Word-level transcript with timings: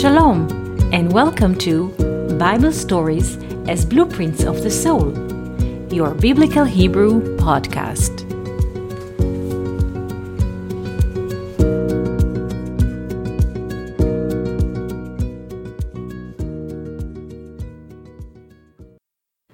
Shalom, 0.00 0.48
and 0.94 1.12
welcome 1.12 1.54
to 1.56 1.88
Bible 2.38 2.72
Stories 2.72 3.36
as 3.68 3.84
Blueprints 3.84 4.44
of 4.44 4.62
the 4.62 4.70
Soul, 4.70 5.12
your 5.92 6.14
Biblical 6.14 6.64
Hebrew 6.64 7.36
podcast. 7.36 8.24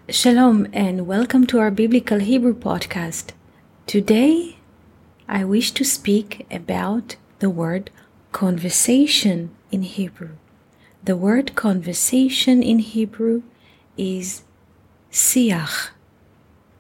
Shalom, 0.09 0.69
and 0.73 1.09
welcome 1.09 1.45
to 1.49 1.59
our 1.59 1.73
Biblical 1.73 2.21
Hebrew 2.21 2.55
podcast. 2.55 3.33
Today, 3.89 4.59
I 5.29 5.43
wish 5.43 5.73
to 5.73 5.85
speak 5.85 6.47
about 6.53 7.17
the 7.41 7.51
word 7.51 7.91
conversation 8.31 9.51
in 9.77 9.83
Hebrew. 9.83 10.37
The 11.05 11.19
word 11.19 11.55
conversation 11.55 12.63
in 12.63 12.79
Hebrew 12.79 13.43
is 13.99 14.43
siach. 15.13 15.91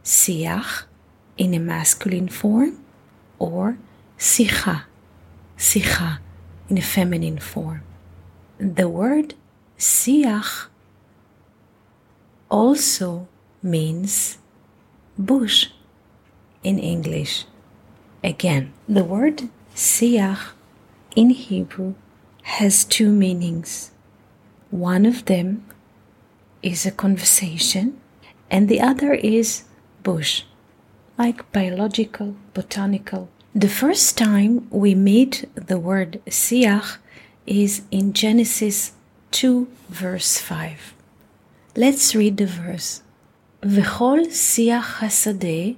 Siach 0.02 0.84
in 1.36 1.52
a 1.52 1.58
masculine 1.58 2.28
form 2.28 2.82
or 3.38 3.76
sicha. 4.18 4.84
Sicha 5.58 6.20
in 6.70 6.78
a 6.78 6.86
feminine 6.94 7.38
form. 7.38 7.82
The 8.56 8.88
word 8.88 9.34
siach 9.78 10.68
also 12.50 13.28
means 13.62 14.38
bush 15.18 15.68
in 16.64 16.78
English. 16.78 17.44
Again, 18.24 18.72
the 18.88 19.04
word 19.04 19.50
siach 19.74 20.42
in 21.14 21.28
Hebrew 21.28 21.92
has 22.45 22.83
two 22.83 23.09
meanings. 23.09 23.91
One 24.69 25.05
of 25.05 25.25
them 25.25 25.65
is 26.63 26.85
a 26.85 26.91
conversation, 26.91 27.99
and 28.49 28.69
the 28.69 28.81
other 28.81 29.13
is 29.13 29.63
bush, 30.03 30.43
like 31.17 31.51
biological, 31.51 32.35
botanical. 32.53 33.29
The 33.53 33.69
first 33.69 34.17
time 34.17 34.67
we 34.69 34.95
meet 34.95 35.49
the 35.55 35.79
word 35.79 36.21
siach 36.27 36.97
is 37.45 37.81
in 37.91 38.13
Genesis 38.13 38.93
2, 39.31 39.67
verse 39.89 40.37
5. 40.39 40.93
Let's 41.75 42.15
read 42.15 42.37
the 42.37 42.45
verse. 42.45 43.01
וכל 43.65 44.19
שיח 44.31 45.03
השדה 45.03 45.73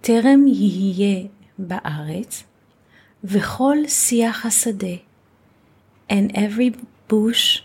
טרם 0.00 0.46
יהיה 0.46 1.26
בארץ, 1.58 2.44
וכל 3.24 3.76
שיח 3.88 4.46
השדה 4.46 4.96
and 6.09 6.31
every 6.35 6.75
bush 7.07 7.61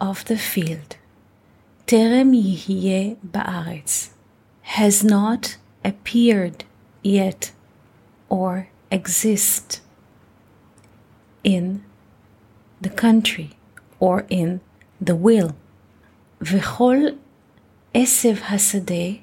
of 0.00 0.24
the 0.24 0.36
field, 0.36 0.96
terem 1.86 2.32
yihye 2.34 3.16
ba'aretz, 3.24 4.10
has 4.62 5.04
not 5.04 5.56
appeared 5.84 6.64
yet 7.02 7.52
or 8.28 8.68
exist 8.90 9.80
in 11.42 11.84
the 12.80 12.90
country 12.90 13.50
or 14.00 14.26
in 14.28 14.60
the 15.00 15.14
will. 15.14 15.54
V'chol 16.40 17.16
esev 17.94 18.38
hasadeh 18.50 19.20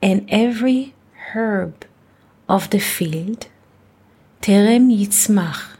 and 0.00 0.26
every 0.28 0.94
herb 1.32 1.86
of 2.48 2.70
the 2.70 2.78
field, 2.78 3.48
terem 4.42 4.92
yitzmach, 4.94 5.76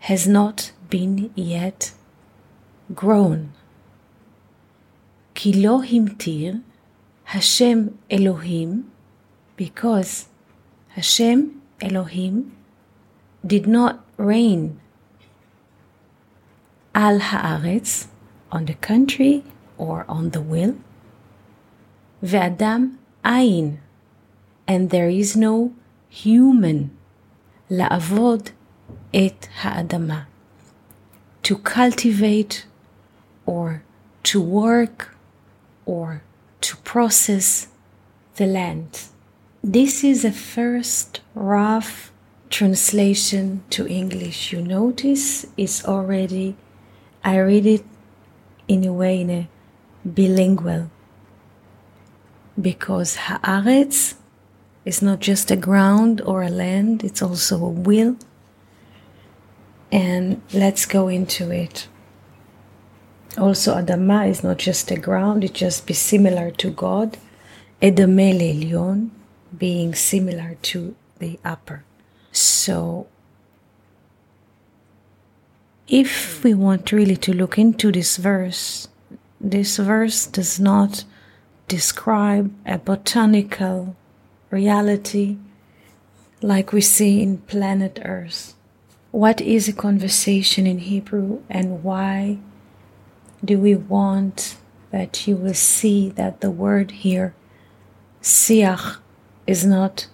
has 0.00 0.26
not 0.26 0.72
been 0.90 1.30
yet 1.34 1.92
grown. 2.94 3.52
כי 5.34 5.52
לא 5.52 5.82
Hashem 7.24 7.98
Elohim, 8.10 8.84
because 9.56 10.26
Hashem 10.88 11.62
Elohim 11.80 12.52
did 13.44 13.66
not 13.66 14.04
rain 14.16 14.78
al 16.94 17.18
haaretz 17.18 18.06
on 18.52 18.66
the 18.66 18.74
country 18.74 19.42
or 19.78 20.04
on 20.08 20.30
the 20.30 20.40
will, 20.40 20.76
ve'adam 22.22 22.96
ain, 23.24 23.80
and 24.68 24.90
there 24.90 25.08
is 25.08 25.34
no 25.34 25.72
human 26.08 26.90
la'avod 27.70 28.52
et 29.12 29.48
ha'adamah 29.62 30.26
to 31.44 31.58
cultivate 31.58 32.64
or 33.44 33.82
to 34.22 34.40
work 34.40 35.14
or 35.84 36.22
to 36.62 36.76
process 36.78 37.68
the 38.36 38.46
land. 38.46 39.02
This 39.62 40.02
is 40.02 40.24
a 40.24 40.32
first 40.32 41.20
rough 41.34 42.10
translation 42.48 43.62
to 43.70 43.86
English. 43.86 44.52
You 44.52 44.62
notice 44.62 45.46
it's 45.56 45.84
already, 45.84 46.56
I 47.22 47.36
read 47.38 47.66
it 47.66 47.84
in 48.66 48.84
a 48.84 48.92
way, 48.92 49.20
in 49.20 49.30
a 49.30 49.48
bilingual, 50.04 50.90
because 52.60 53.16
haaretz 53.16 54.14
is 54.86 55.02
not 55.02 55.20
just 55.20 55.50
a 55.50 55.56
ground 55.56 56.22
or 56.22 56.42
a 56.42 56.48
land, 56.48 57.04
it's 57.04 57.20
also 57.20 57.62
a 57.62 57.68
will 57.68 58.16
and 59.94 60.42
let's 60.52 60.86
go 60.86 61.06
into 61.06 61.52
it. 61.52 61.86
Also, 63.38 63.76
Adama 63.76 64.28
is 64.28 64.42
not 64.42 64.58
just 64.58 64.90
a 64.90 64.96
ground, 64.96 65.44
it 65.44 65.54
just 65.54 65.86
be 65.86 65.94
similar 65.94 66.50
to 66.50 66.70
God. 66.70 67.16
Edamel 67.80 68.40
Elyon, 68.40 69.10
being 69.56 69.94
similar 69.94 70.56
to 70.62 70.96
the 71.20 71.38
upper. 71.44 71.84
So, 72.32 73.06
if 75.86 76.42
we 76.42 76.54
want 76.54 76.90
really 76.90 77.16
to 77.18 77.32
look 77.32 77.56
into 77.56 77.92
this 77.92 78.16
verse, 78.16 78.88
this 79.40 79.76
verse 79.76 80.26
does 80.26 80.58
not 80.58 81.04
describe 81.68 82.52
a 82.66 82.78
botanical 82.78 83.94
reality 84.50 85.36
like 86.42 86.72
we 86.72 86.80
see 86.80 87.22
in 87.22 87.38
planet 87.38 88.00
Earth. 88.04 88.53
What 89.14 89.40
is 89.40 89.68
a 89.68 89.72
conversation 89.72 90.66
in 90.66 90.78
Hebrew 90.78 91.42
and 91.48 91.84
why 91.84 92.38
do 93.44 93.60
we 93.60 93.76
want 93.76 94.56
that 94.90 95.28
you 95.28 95.36
will 95.36 95.54
see 95.54 96.08
that 96.16 96.40
the 96.40 96.50
word 96.50 96.90
here, 96.90 97.32
siach, 98.20 98.96
is 99.46 99.64
not 99.64 100.08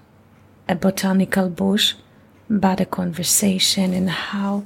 a 0.69 0.75
botanical 0.75 1.49
bush, 1.49 1.95
but 2.51 2.79
a 2.79 2.85
conversation, 2.85 3.95
and 3.95 4.11
how 4.11 4.65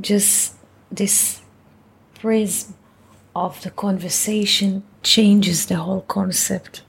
just 0.00 0.54
this 0.90 1.42
prism 2.14 2.74
of 3.34 3.62
the 3.62 3.70
conversation 3.70 4.84
changes 5.02 5.66
the 5.66 5.76
whole 5.76 6.00
concept 6.00 6.80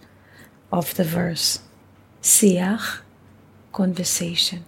of 0.72 0.96
the 0.96 1.04
verse. 1.04 1.60
Siach, 2.22 3.02
conversation. 3.74 4.64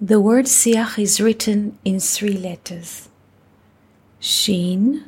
The 0.00 0.20
word 0.20 0.46
siach 0.46 0.98
is 0.98 1.20
written 1.20 1.78
in 1.84 2.00
three 2.00 2.32
letters 2.36 3.08
Shin, 4.18 5.04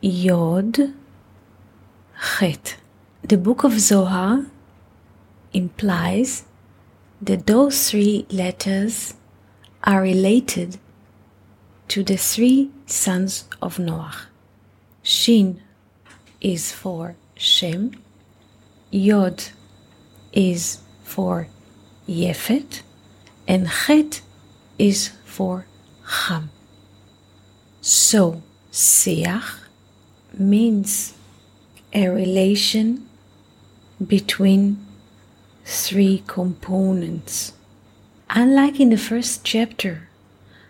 Yod, 0.00 0.92
Chet. 2.20 2.76
The 3.22 3.38
book 3.38 3.62
of 3.62 3.78
Zohar 3.78 4.46
implies 5.52 6.46
that 7.22 7.46
those 7.46 7.88
three 7.88 8.26
letters 8.28 9.14
are 9.84 10.02
related 10.02 10.78
to 11.86 12.02
the 12.02 12.16
three 12.16 12.72
sons 12.86 13.44
of 13.62 13.78
Noah. 13.78 14.26
Shin 15.04 15.62
is 16.40 16.72
for 16.72 17.14
Shem, 17.36 17.92
Yod 18.90 19.44
is 20.32 20.80
for 21.04 21.46
Yefet, 22.08 22.82
and 23.48 23.66
Chet 23.66 24.20
is 24.78 25.08
for 25.24 25.64
Ham. 26.04 26.50
So, 27.80 28.42
Siach 28.70 29.60
means 30.38 31.14
a 31.94 32.08
relation 32.08 33.08
between 34.06 34.84
three 35.64 36.22
components. 36.26 37.54
Unlike 38.28 38.78
in 38.78 38.90
the 38.90 38.98
first 38.98 39.42
chapter, 39.42 40.08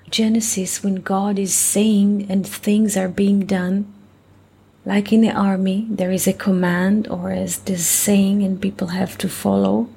Genesis, 0.09 0.83
when 0.83 0.97
God 0.97 1.39
is 1.39 1.55
saying 1.55 2.27
and 2.31 2.47
things 2.47 2.97
are 2.97 3.09
being 3.09 3.41
done, 3.41 3.93
like 4.87 5.13
in 5.13 5.21
the 5.23 5.33
army, 5.33 5.87
there 5.91 6.13
is 6.13 6.29
a 6.29 6.33
command 6.33 7.09
or 7.09 7.33
as 7.33 7.59
this 7.59 7.87
saying 7.87 8.45
and 8.45 8.63
people 8.63 8.89
have 8.89 9.19
to 9.19 9.29
follow 9.29 9.89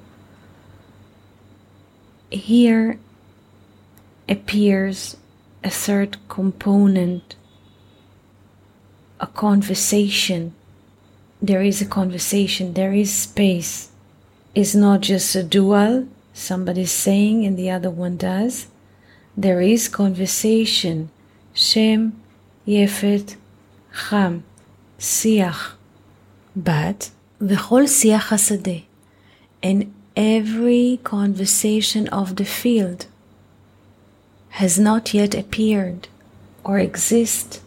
here 2.32 2.98
appears 4.28 5.18
a 5.64 5.70
third 5.70 6.18
component 6.30 7.36
a 9.22 9.28
conversation. 9.28 10.54
There 11.42 11.62
is 11.62 11.82
a 11.82 11.86
conversation. 11.86 12.74
There 12.74 12.92
is 12.92 13.14
space. 13.14 13.92
It's 14.56 14.74
not 14.74 15.02
just 15.02 15.36
a 15.36 15.44
dual 15.44 16.08
somebody's 16.34 16.92
saying 16.92 17.46
and 17.46 17.58
the 17.58 17.70
other 17.70 17.92
one 17.92 18.18
does. 18.18 18.68
There 19.38 19.62
is 19.62 19.88
conversation. 19.88 21.12
Shem 21.54 22.20
yefet 22.66 23.36
cham 23.94 24.44
siach. 24.98 25.74
But 26.56 27.12
the 27.40 27.56
whole 27.56 27.84
siach 27.84 28.30
hasadeh 28.30 28.84
and 29.62 29.94
every 30.16 31.00
conversation 31.04 32.08
of 32.10 32.36
the 32.36 32.46
field 32.46 33.06
has 34.50 34.78
not 34.78 35.14
yet 35.14 35.34
appeared 35.34 36.08
or 36.64 36.78
exist 36.78 37.62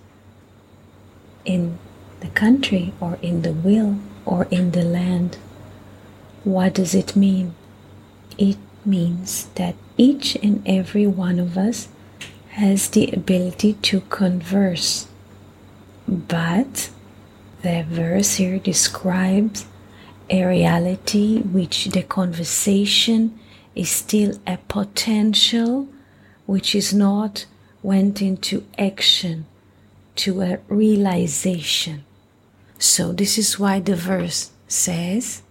in 1.44 1.79
the 2.20 2.29
country 2.29 2.93
or 3.00 3.19
in 3.23 3.43
the 3.43 3.52
will 3.52 3.99
or 4.25 4.46
in 4.50 4.70
the 4.73 4.85
land. 4.85 5.37
What 6.44 6.75
does 6.75 6.94
it 6.94 7.17
mean? 7.17 7.55
It 8.37 8.58
means 8.85 9.46
that 9.55 9.75
each 9.96 10.37
and 10.43 10.62
every 10.67 11.06
one 11.06 11.38
of 11.38 11.56
us 11.56 11.88
has 12.50 12.88
the 12.88 13.11
ability 13.11 13.75
to 13.75 14.00
converse. 14.02 15.06
But 16.06 16.91
the 17.62 17.85
verse 17.88 18.35
here 18.35 18.58
describes 18.58 19.67
a 20.31 20.44
reality 20.44 21.41
which 21.41 21.87
the 21.87 22.03
conversation 22.03 23.38
is 23.75 23.91
still 23.91 24.38
a 24.47 24.56
potential 24.69 25.88
which 26.47 26.75
is 26.75 26.93
not 26.94 27.47
went 27.82 28.23
into 28.23 28.65
action 28.79 29.47
to 30.17 30.41
a 30.41 30.59
realization. 30.69 32.05
So 32.79 33.12
this 33.12 33.37
is 33.38 33.59
why 33.59 33.81
the 33.81 33.97
verse 33.97 34.50
says, 34.69 35.43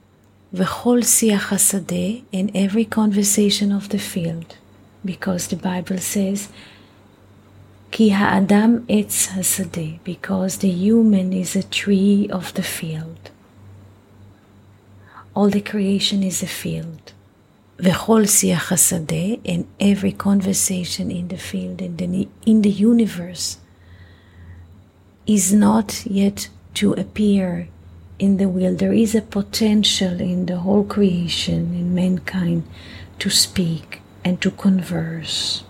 "V'chol 0.53 1.01
siach 1.03 1.49
hasadeh" 1.49 2.23
in 2.31 2.51
every 2.55 2.85
conversation 2.85 3.71
of 3.71 3.89
the 3.89 3.99
field, 3.99 4.55
because 5.03 5.47
the 5.47 5.55
Bible 5.55 5.99
says, 5.99 6.49
"Ki 7.91 8.09
ha'adam 8.09 8.85
etz 8.87 9.17
hasadeh," 9.35 9.99
because 10.03 10.57
the 10.57 10.69
human 10.69 11.33
is 11.33 11.55
a 11.55 11.63
tree 11.63 12.27
of 12.29 12.53
the 12.53 12.63
field. 12.63 13.29
All 15.35 15.49
the 15.49 15.61
creation 15.61 16.21
is 16.21 16.43
a 16.43 16.47
field. 16.47 17.13
V'chol 17.79 18.25
siach 18.27 18.69
hasadeh, 18.69 19.39
in 19.43 19.67
every 19.79 20.11
conversation 20.11 21.09
in 21.09 21.27
the 21.27 21.37
field, 21.37 21.81
in 21.81 21.97
the, 21.97 22.27
in 22.45 22.61
the 22.61 22.69
universe, 22.69 23.57
is 25.25 25.51
not 25.51 26.05
yet 26.05 26.49
to 26.75 26.93
appear 26.93 27.67
in 28.19 28.37
the 28.37 28.47
will. 28.47 28.75
There 28.75 28.93
is 28.93 29.15
a 29.15 29.21
potential 29.21 30.21
in 30.21 30.45
the 30.45 30.57
whole 30.57 30.83
creation, 30.83 31.73
in 31.73 31.95
mankind, 31.95 32.67
to 33.17 33.31
speak 33.31 34.01
and 34.23 34.39
to 34.41 34.51
converse 34.51 35.63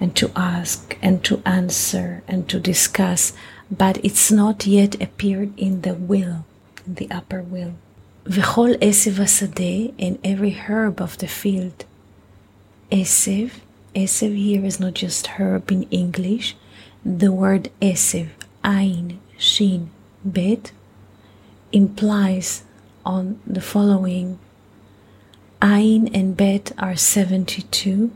and 0.00 0.16
to 0.16 0.32
ask 0.34 0.98
and 1.00 1.22
to 1.22 1.40
answer 1.46 2.24
and 2.26 2.48
to 2.48 2.58
discuss, 2.58 3.32
but 3.70 4.04
it's 4.04 4.32
not 4.32 4.66
yet 4.66 5.00
appeared 5.00 5.56
in 5.56 5.82
the 5.82 5.94
will, 5.94 6.44
in 6.84 6.94
the 6.94 7.08
upper 7.12 7.42
will. 7.42 7.74
V'chol 8.24 8.78
esev 8.78 9.14
asadeh, 9.14 9.92
and 9.98 10.16
every 10.22 10.52
herb 10.52 11.00
of 11.00 11.18
the 11.18 11.26
field. 11.26 11.84
Esev, 12.92 13.54
esev 13.96 14.36
here 14.36 14.64
is 14.64 14.78
not 14.78 14.94
just 14.94 15.26
herb 15.26 15.72
in 15.72 15.82
English. 15.90 16.54
The 17.04 17.32
word 17.32 17.70
esev, 17.80 18.28
ain, 18.64 19.18
shin, 19.36 19.90
bet, 20.24 20.70
implies 21.72 22.62
on 23.04 23.40
the 23.44 23.60
following. 23.60 24.38
Ain 25.60 26.08
and 26.14 26.36
bet 26.36 26.70
are 26.78 26.94
72. 26.94 28.12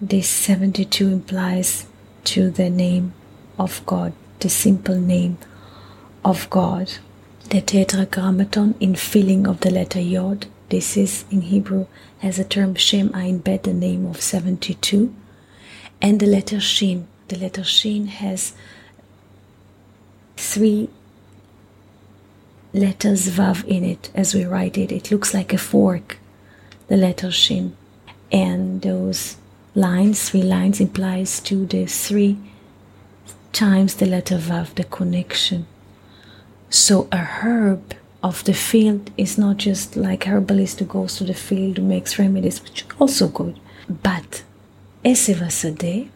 This 0.00 0.30
72 0.30 1.08
implies 1.08 1.86
to 2.24 2.50
the 2.50 2.70
name 2.70 3.12
of 3.58 3.84
God, 3.84 4.14
the 4.40 4.48
simple 4.48 4.98
name 4.98 5.36
of 6.24 6.48
God 6.48 6.90
the 7.48 7.60
tetragrammaton 7.60 8.74
in 8.80 8.94
filling 8.94 9.46
of 9.46 9.60
the 9.60 9.70
letter 9.70 10.00
Yod. 10.00 10.46
This 10.68 10.96
is 10.96 11.24
in 11.30 11.42
Hebrew 11.42 11.86
has 12.20 12.38
a 12.38 12.44
term 12.44 12.76
Shem 12.76 13.10
Ain 13.16 13.38
Bet, 13.38 13.64
the 13.64 13.74
name 13.74 14.06
of 14.06 14.20
72. 14.20 15.12
And 16.00 16.20
the 16.20 16.26
letter 16.26 16.60
Shin. 16.60 17.08
The 17.28 17.36
letter 17.36 17.64
Shin 17.64 18.06
has 18.06 18.54
three 20.36 20.88
letters 22.72 23.28
Vav 23.28 23.64
in 23.64 23.84
it 23.84 24.10
as 24.14 24.34
we 24.34 24.44
write 24.44 24.78
it. 24.78 24.92
It 24.92 25.10
looks 25.10 25.34
like 25.34 25.52
a 25.52 25.58
fork, 25.58 26.18
the 26.86 26.96
letter 26.96 27.30
Shin. 27.30 27.76
And 28.30 28.82
those 28.82 29.36
lines, 29.74 30.30
three 30.30 30.42
lines, 30.42 30.80
implies 30.80 31.40
to 31.40 31.66
the 31.66 31.86
three 31.86 32.38
times 33.52 33.96
the 33.96 34.06
letter 34.06 34.38
Vav, 34.38 34.74
the 34.74 34.84
connection. 34.84 35.66
So 36.72 37.06
a 37.12 37.18
herb 37.18 37.94
of 38.22 38.44
the 38.44 38.54
field 38.54 39.10
is 39.18 39.36
not 39.36 39.58
just 39.58 39.94
like 39.94 40.24
herbalist 40.24 40.78
who 40.78 40.86
goes 40.86 41.16
to 41.16 41.24
the 41.24 41.34
field 41.34 41.76
who 41.76 41.82
makes 41.82 42.18
remedies, 42.18 42.62
which 42.62 42.86
also 42.98 43.28
good. 43.28 43.60
But 43.90 44.42
Esevasade 45.04 46.08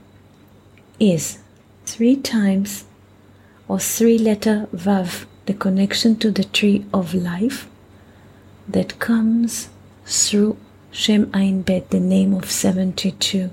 is 0.99 1.41
three 1.85 2.17
times 2.17 2.87
or 3.69 3.79
three 3.79 4.17
letter 4.17 4.67
Vav, 4.75 5.27
the 5.45 5.53
connection 5.53 6.17
to 6.21 6.31
the 6.31 6.45
tree 6.45 6.87
of 6.95 7.13
life 7.13 7.69
that 8.67 8.99
comes 8.99 9.69
through 10.07 10.57
Shem 10.91 11.31
Ain 11.35 11.61
Bet, 11.61 11.91
the 11.91 12.01
name 12.01 12.33
of 12.33 12.51
72. 12.51 13.51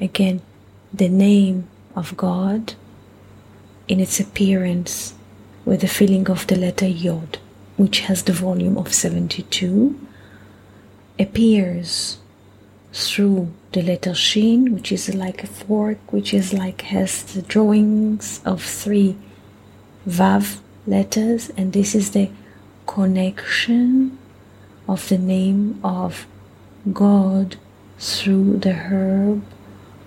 Again, 0.00 0.40
the 0.94 1.08
name 1.08 1.66
of 1.96 2.16
God 2.16 2.74
in 3.88 4.00
its 4.00 4.20
appearance 4.20 5.14
with 5.64 5.80
the 5.80 5.88
filling 5.88 6.30
of 6.30 6.46
the 6.46 6.56
letter 6.56 6.86
Yod, 6.86 7.38
which 7.76 8.00
has 8.00 8.22
the 8.22 8.32
volume 8.32 8.76
of 8.78 8.92
72, 8.92 9.98
appears 11.18 12.18
through 12.92 13.52
the 13.72 13.82
letter 13.82 14.14
Shin, 14.14 14.74
which 14.74 14.92
is 14.92 15.14
like 15.14 15.42
a 15.42 15.46
fork, 15.46 15.98
which 16.12 16.32
is 16.32 16.52
like 16.52 16.82
has 16.82 17.22
the 17.22 17.42
drawings 17.42 18.40
of 18.44 18.62
three 18.62 19.16
Vav 20.08 20.58
letters, 20.86 21.50
and 21.56 21.72
this 21.72 21.94
is 21.94 22.12
the 22.12 22.30
connection 22.86 24.18
of 24.88 25.08
the 25.08 25.18
name 25.18 25.78
of 25.84 26.26
God 26.92 27.56
through 27.98 28.58
the 28.58 28.72
herb 28.72 29.42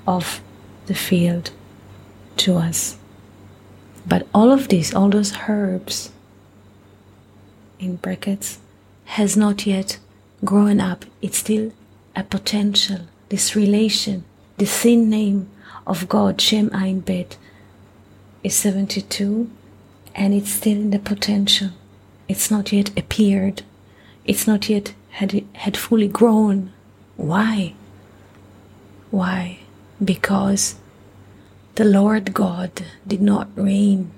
of 0.08 0.42
the 0.88 0.96
field 0.96 1.52
to 2.38 2.56
us. 2.56 2.98
But 4.06 4.28
all 4.34 4.52
of 4.52 4.70
this, 4.70 4.94
all 4.94 5.10
those 5.10 5.34
herbs 5.48 6.12
in 7.80 7.98
brackets, 7.98 8.60
has 9.06 9.36
not 9.36 9.66
yet 9.66 10.00
grown 10.44 10.80
up. 10.80 11.06
It's 11.22 11.38
still 11.38 11.72
a 12.16 12.24
potential, 12.24 13.02
this 13.30 13.56
relation, 13.56 14.24
the 14.58 14.66
thin 14.66 15.10
name 15.10 15.50
of 15.88 16.08
God, 16.10 16.42
Shem 16.42 16.70
Ain 16.76 17.00
Bet, 17.02 17.38
is 18.44 18.56
72 18.56 19.50
and 20.16 20.34
it's 20.34 20.52
still 20.52 20.78
in 20.78 20.90
the 20.92 21.00
potential. 21.00 21.70
It's 22.28 22.52
not 22.52 22.72
yet 22.72 22.98
appeared. 22.98 23.64
It's 24.26 24.48
not 24.48 24.70
yet 24.70 24.94
had, 25.12 25.44
had 25.54 25.78
fully 25.78 26.08
grown. 26.08 26.72
Why? 27.18 27.74
Why? 29.10 29.60
Because 30.04 30.76
the 31.82 31.90
Lord 31.90 32.32
God 32.32 32.84
did 33.08 33.24
not 33.24 33.48
rain. 33.56 34.12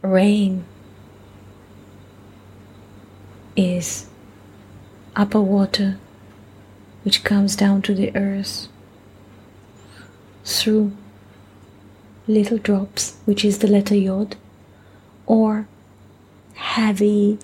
Rain 0.00 0.64
is 3.54 4.06
upper 5.14 5.42
water 5.42 5.98
which 7.02 7.24
comes 7.24 7.56
down 7.56 7.82
to 7.82 7.94
the 7.94 8.10
earth 8.16 8.68
through 10.46 10.96
little 12.26 12.56
drops, 12.56 13.18
which 13.26 13.44
is 13.44 13.58
the 13.58 13.68
letter 13.68 13.94
Yod, 13.94 14.36
or 15.26 15.68
heavy 16.54 17.38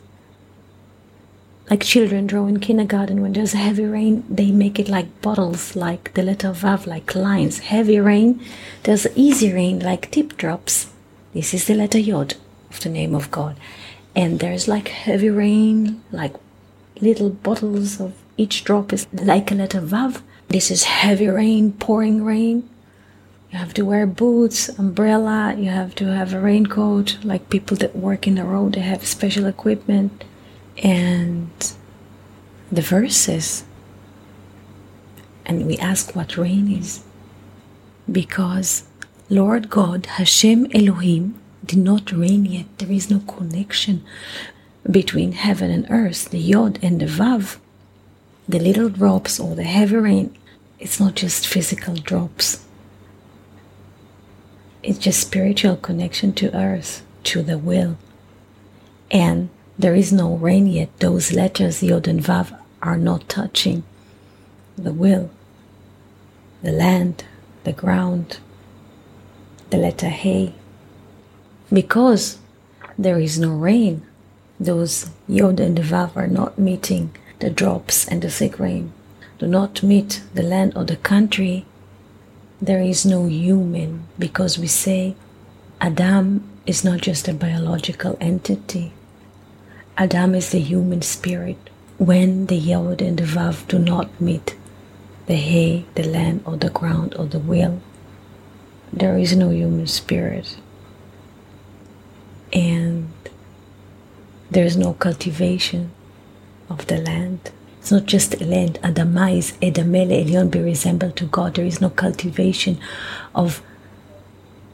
like 1.70 1.82
children 1.82 2.26
draw 2.26 2.46
in 2.46 2.60
kindergarten 2.60 3.20
when 3.20 3.32
there's 3.32 3.52
heavy 3.52 3.84
rain 3.84 4.24
they 4.28 4.50
make 4.50 4.78
it 4.78 4.88
like 4.88 5.20
bottles 5.20 5.76
like 5.76 6.12
the 6.14 6.22
letter 6.22 6.50
vav 6.50 6.86
like 6.86 7.14
lines 7.14 7.58
heavy 7.58 7.98
rain 7.98 8.40
there's 8.84 9.06
easy 9.14 9.52
rain 9.52 9.78
like 9.80 10.10
tip 10.10 10.36
drops 10.36 10.90
this 11.34 11.52
is 11.52 11.66
the 11.66 11.74
letter 11.74 11.98
yod 11.98 12.34
of 12.70 12.80
the 12.80 12.88
name 12.88 13.14
of 13.14 13.30
god 13.30 13.56
and 14.14 14.40
there's 14.40 14.68
like 14.68 14.88
heavy 14.88 15.28
rain 15.28 16.02
like 16.12 16.34
little 17.00 17.30
bottles 17.30 18.00
of 18.00 18.14
Each 18.38 18.64
drop 18.64 18.92
is 18.92 19.06
like 19.12 19.50
a 19.50 19.54
letter 19.54 19.80
Vav. 19.80 20.20
This 20.48 20.70
is 20.70 20.84
heavy 20.84 21.28
rain, 21.28 21.72
pouring 21.72 22.22
rain. 22.22 22.68
You 23.50 23.58
have 23.58 23.72
to 23.74 23.82
wear 23.82 24.06
boots, 24.06 24.68
umbrella, 24.78 25.54
you 25.56 25.70
have 25.70 25.94
to 25.96 26.12
have 26.12 26.34
a 26.34 26.40
raincoat, 26.40 27.16
like 27.24 27.48
people 27.48 27.76
that 27.78 27.96
work 27.96 28.26
in 28.26 28.34
the 28.34 28.44
road, 28.44 28.74
they 28.74 28.82
have 28.82 29.06
special 29.06 29.46
equipment. 29.46 30.24
And 30.82 31.50
the 32.70 32.82
verses. 32.82 33.64
And 35.44 35.66
we 35.66 35.76
ask 35.78 36.14
what 36.14 36.36
rain 36.36 36.70
is. 36.70 37.04
Because 38.10 38.84
Lord 39.28 39.70
God, 39.70 40.06
Hashem 40.06 40.66
Elohim, 40.74 41.40
did 41.64 41.78
not 41.78 42.12
rain 42.12 42.44
yet. 42.44 42.66
There 42.78 42.92
is 42.92 43.10
no 43.10 43.20
connection 43.20 44.04
between 44.88 45.32
heaven 45.32 45.70
and 45.70 45.86
earth, 45.90 46.30
the 46.30 46.38
Yod 46.38 46.78
and 46.82 47.00
the 47.00 47.06
Vav. 47.06 47.58
The 48.48 48.60
little 48.60 48.88
drops 48.88 49.40
or 49.40 49.56
the 49.56 49.64
heavy 49.64 49.96
rain, 49.96 50.36
it's 50.78 51.00
not 51.00 51.16
just 51.16 51.46
physical 51.46 51.94
drops. 51.94 52.64
It's 54.82 54.98
just 54.98 55.20
spiritual 55.20 55.76
connection 55.76 56.32
to 56.34 56.56
earth, 56.56 57.04
to 57.24 57.42
the 57.42 57.58
will. 57.58 57.96
And 59.10 59.48
there 59.78 59.94
is 59.94 60.12
no 60.12 60.36
rain 60.36 60.66
yet. 60.66 60.88
Those 61.00 61.32
letters, 61.32 61.82
Yod 61.82 62.08
and 62.08 62.20
Vav, 62.20 62.58
are 62.82 62.96
not 62.96 63.28
touching 63.28 63.82
the 64.76 64.92
will, 64.92 65.30
the 66.62 66.72
land, 66.72 67.24
the 67.64 67.72
ground, 67.72 68.38
the 69.70 69.76
letter 69.76 70.08
Hey. 70.08 70.54
Because 71.72 72.38
there 72.98 73.18
is 73.18 73.38
no 73.38 73.54
rain, 73.54 74.02
those 74.58 75.10
Yod 75.28 75.60
and 75.60 75.78
Vav 75.78 76.16
are 76.16 76.28
not 76.28 76.58
meeting 76.58 77.14
the 77.40 77.50
drops 77.50 78.06
and 78.08 78.22
the 78.22 78.30
thick 78.30 78.58
rain, 78.58 78.92
do 79.38 79.46
not 79.46 79.82
meet 79.82 80.22
the 80.34 80.42
land 80.42 80.72
or 80.76 80.84
the 80.84 80.96
country. 80.96 81.66
There 82.62 82.80
is 82.80 83.04
no 83.04 83.26
human 83.26 84.06
because 84.18 84.58
we 84.58 84.66
say 84.66 85.14
Adam 85.80 86.48
is 86.64 86.84
not 86.84 87.00
just 87.00 87.28
a 87.28 87.34
biological 87.34 88.16
entity. 88.20 88.92
Adam 89.98 90.34
is 90.34 90.50
the 90.50 90.60
human 90.60 91.00
spirit. 91.00 91.56
When 91.96 92.46
the 92.46 92.56
Yod 92.56 93.00
and 93.00 93.18
the 93.18 93.24
Vav 93.24 93.66
do 93.66 93.78
not 93.78 94.20
meet 94.20 94.54
the 95.24 95.36
hay, 95.36 95.86
the 95.94 96.02
land, 96.02 96.42
or 96.44 96.58
the 96.58 96.68
ground, 96.68 97.14
or 97.18 97.24
the 97.24 97.38
will, 97.38 97.80
there 98.92 99.16
is 99.16 99.34
no 99.34 99.48
human 99.48 99.86
spirit. 99.86 100.58
And 102.52 103.10
there's 104.50 104.76
no 104.76 104.92
cultivation 104.92 105.90
of 106.68 106.86
the 106.88 106.98
land. 106.98 107.50
It's 107.80 107.90
not 107.90 108.04
just 108.04 108.38
land. 108.42 108.78
Adama 108.82 109.34
is 109.34 109.52
Edamele 109.62 110.26
Elyon 110.26 110.50
be 110.50 110.60
resembled 110.60 111.16
to 111.16 111.24
God. 111.24 111.54
There 111.54 111.64
is 111.64 111.80
no 111.80 111.88
cultivation 111.88 112.78
of, 113.34 113.62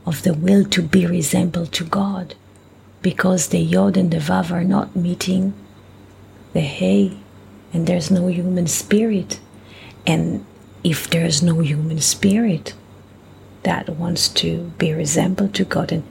of 0.04 0.22
the 0.24 0.34
will 0.34 0.64
to 0.64 0.82
be 0.82 1.06
resembled 1.06 1.70
to 1.74 1.84
God 1.84 2.34
because 3.02 3.48
the 3.48 3.58
Yod 3.58 3.96
and 3.96 4.10
the 4.10 4.18
Vav 4.18 4.50
are 4.50 4.64
not 4.64 4.96
meeting 4.96 5.52
the 6.52 6.60
Hey 6.60 7.18
and 7.72 7.86
there's 7.86 8.10
no 8.10 8.28
human 8.28 8.66
spirit. 8.66 9.40
And 10.06 10.44
if 10.84 11.08
there's 11.08 11.42
no 11.42 11.60
human 11.60 12.00
spirit 12.00 12.74
that 13.62 13.88
wants 13.88 14.28
to 14.28 14.72
be 14.78 14.92
resembled 14.92 15.54
to 15.54 15.64
God, 15.64 15.92
and 15.92 16.04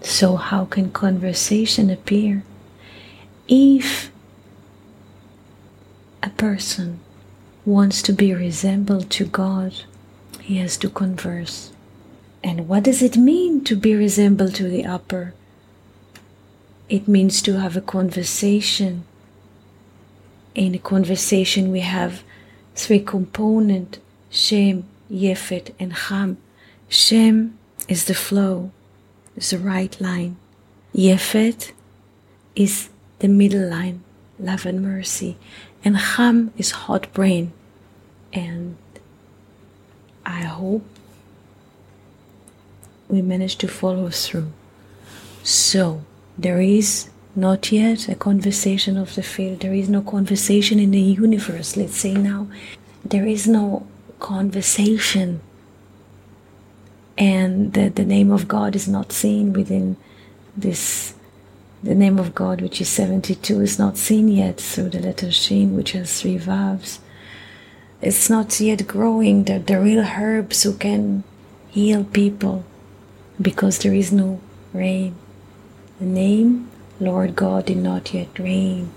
so 0.00 0.36
how 0.36 0.64
can 0.64 0.90
conversation 0.90 1.90
appear? 1.90 2.44
If 3.48 4.10
a 6.22 6.30
person 6.30 7.00
wants 7.64 8.02
to 8.02 8.12
be 8.12 8.34
resembled 8.34 9.10
to 9.10 9.24
God, 9.24 9.84
he 10.40 10.56
has 10.58 10.76
to 10.78 10.90
converse. 10.90 11.72
And 12.42 12.68
what 12.68 12.84
does 12.84 13.02
it 13.02 13.16
mean 13.16 13.64
to 13.64 13.76
be 13.76 13.94
resembled 13.94 14.54
to 14.56 14.64
the 14.68 14.84
upper? 14.84 15.34
It 16.88 17.08
means 17.08 17.42
to 17.42 17.58
have 17.58 17.76
a 17.76 17.80
conversation. 17.80 19.04
In 20.54 20.74
a 20.74 20.78
conversation, 20.78 21.72
we 21.72 21.80
have 21.80 22.22
three 22.74 23.00
components 23.00 23.98
Shem, 24.30 24.84
Yefet, 25.10 25.72
and 25.78 25.94
Cham. 25.94 26.36
Shem 26.88 27.58
is 27.88 28.04
the 28.04 28.14
flow, 28.14 28.70
is 29.36 29.50
the 29.50 29.58
right 29.58 29.98
line. 30.00 30.36
Yefet 30.92 31.72
is 32.54 32.90
the 33.20 33.28
middle 33.28 33.68
line, 33.68 34.02
love 34.38 34.66
and 34.66 34.82
mercy. 34.82 35.36
And 35.84 35.96
Cham 35.98 36.52
is 36.58 36.70
hot 36.72 37.12
brain. 37.12 37.52
And 38.32 38.76
I 40.24 40.42
hope 40.42 40.84
we 43.08 43.22
manage 43.22 43.56
to 43.58 43.68
follow 43.68 44.10
through. 44.10 44.52
So, 45.42 46.04
there 46.38 46.60
is 46.60 47.08
not 47.34 47.70
yet 47.70 48.08
a 48.08 48.14
conversation 48.14 48.96
of 48.96 49.14
the 49.14 49.22
field. 49.22 49.60
There 49.60 49.74
is 49.74 49.88
no 49.88 50.02
conversation 50.02 50.78
in 50.78 50.90
the 50.90 51.00
universe. 51.00 51.76
Let's 51.76 51.96
say 51.96 52.14
now, 52.14 52.48
there 53.04 53.26
is 53.26 53.46
no 53.46 53.86
conversation. 54.20 55.40
And 57.18 57.72
the, 57.72 57.88
the 57.88 58.04
name 58.04 58.30
of 58.30 58.48
God 58.48 58.74
is 58.74 58.88
not 58.88 59.12
seen 59.12 59.52
within 59.52 59.96
this 60.56 61.14
the 61.82 61.94
name 61.94 62.18
of 62.18 62.34
God, 62.34 62.62
which 62.62 62.80
is 62.80 62.88
72, 62.88 63.60
is 63.60 63.78
not 63.78 63.96
seen 63.96 64.28
yet 64.28 64.58
through 64.60 64.90
the 64.90 64.98
letter 64.98 65.30
Shin, 65.30 65.76
which 65.76 65.92
has 65.92 66.20
three 66.20 66.38
vowels. 66.38 67.00
It's 68.02 68.28
not 68.28 68.58
yet 68.60 68.86
growing, 68.86 69.44
the, 69.44 69.58
the 69.58 69.78
real 69.78 70.04
herbs 70.04 70.62
who 70.62 70.74
can 70.74 71.22
heal 71.68 72.04
people 72.04 72.64
because 73.40 73.78
there 73.78 73.94
is 73.94 74.10
no 74.10 74.40
rain. 74.72 75.14
The 75.98 76.04
name 76.04 76.70
Lord 77.00 77.34
God 77.34 77.64
did 77.64 77.78
not 77.78 78.12
yet 78.12 78.38
rain. 78.38 78.90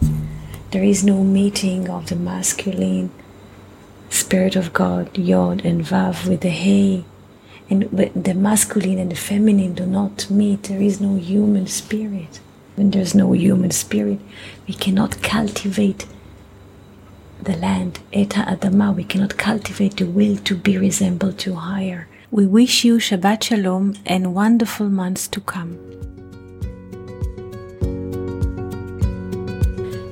There 0.72 0.84
is 0.84 1.02
no 1.02 1.24
meeting 1.24 1.90
of 1.90 2.10
the 2.10 2.18
masculine 2.18 3.10
Spirit 4.10 4.58
of 4.58 4.74
God, 4.74 5.18
Yod 5.18 5.64
and 5.64 5.82
Vav 5.82 6.28
with 6.28 6.42
the 6.42 6.50
Hey. 6.50 7.06
And 7.70 7.84
the 7.84 8.34
masculine 8.34 9.00
and 9.00 9.12
the 9.12 9.16
feminine 9.16 9.76
do 9.76 9.86
not 9.86 10.30
meet. 10.30 10.64
There 10.64 10.82
is 10.82 11.00
no 11.00 11.16
human 11.16 11.68
spirit. 11.68 12.42
When 12.76 12.92
there's 12.92 13.16
no 13.16 13.32
human 13.32 13.72
spirit, 13.72 14.20
we 14.68 14.74
cannot 14.74 15.22
cultivate 15.22 16.06
the 17.42 17.56
land, 17.56 18.00
Eta 18.12 18.42
Adama, 18.42 18.94
we 18.94 19.06
cannot 19.06 19.38
cultivate 19.38 19.96
the 19.96 20.06
will 20.06 20.36
to 20.36 20.54
be 20.54 20.78
resembled 20.78 21.38
to 21.40 21.56
higher. 21.56 22.10
We 22.30 22.46
wish 22.46 22.84
you 22.84 22.98
Shabbat 22.98 23.44
Shalom 23.44 23.96
and 24.06 24.36
wonderful 24.36 24.90
months 24.90 25.30
to 25.30 25.40
come. 25.40 25.78